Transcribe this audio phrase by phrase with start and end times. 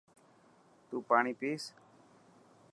[0.87, 1.63] تون پاڻي پئس.